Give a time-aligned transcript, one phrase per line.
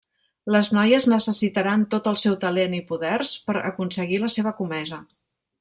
[0.53, 5.03] Les noies necessitaran tot el seu talent i poders per aconseguir la seva comesa.